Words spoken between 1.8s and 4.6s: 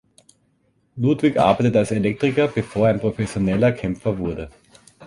Elektriker, bevor er ein professioneller Kämpfer wurde.